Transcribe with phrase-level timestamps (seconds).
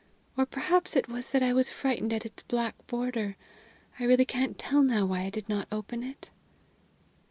[0.35, 3.37] Or perhaps it was that I was frightened at its black border.
[3.99, 6.31] I really can't tell now why I did not open it."